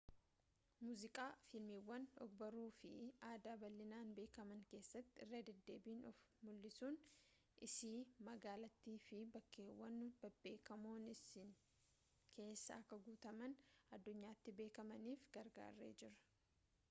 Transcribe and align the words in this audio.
muuziqaa 0.85 1.33
fiilmiiwwan 1.47 2.05
og-barruu 2.25 2.61
fi 2.77 2.93
aadaa 3.27 3.51
bal'inaan 3.63 4.13
beekaman 4.19 4.63
keessatti 4.71 5.21
irra-deddeebiin 5.25 6.01
of 6.11 6.21
mul'isuun 6.47 6.97
isii 7.67 7.99
magaalattiinii 8.29 9.03
fi 9.09 9.19
bakkeewwan 9.35 10.01
bebbeekamoon 10.23 11.05
isii 11.13 11.45
keessaa 12.39 12.79
akka 12.83 13.01
guutummaa 13.09 13.53
addunyaatti 13.99 14.57
beekamaniif 14.63 15.29
gargaaree 15.39 15.93
jira 16.01 16.19